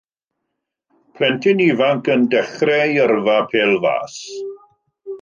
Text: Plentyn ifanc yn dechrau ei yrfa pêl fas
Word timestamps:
Plentyn 1.19 1.61
ifanc 1.67 2.11
yn 2.15 2.23
dechrau 2.33 2.83
ei 2.87 3.01
yrfa 3.07 3.39
pêl 3.49 3.73
fas 3.85 4.15